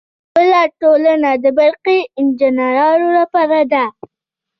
بله 0.33 0.61
ټولنه 0.81 1.31
د 1.43 1.45
برقي 1.57 1.99
انجینرانو 2.19 3.07
لپاره 3.19 3.59
ده. 3.71 3.85